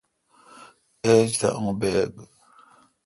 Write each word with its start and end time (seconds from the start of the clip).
ایج 1.05 1.29
تھ 1.39 1.47
اوں 1.57 1.71
بیگ۔ 1.79 2.13